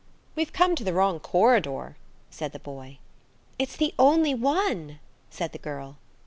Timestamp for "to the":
0.77-0.95